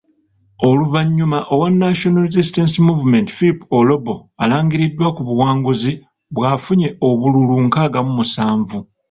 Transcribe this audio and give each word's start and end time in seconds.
Oluvanyuma 0.67 1.37
owa 1.53 1.67
National 1.83 2.23
Resistance 2.29 2.75
Movement 2.87 3.27
Philip 3.37 3.59
Olobo, 3.77 4.15
alangiriddwa 4.43 5.07
ku 5.15 5.21
buwanguzi 5.27 5.93
bw'afunye 6.35 6.89
obululu 7.07 7.55
nkaaga 7.65 7.99
mu 8.05 8.11
musanvu. 8.19 8.77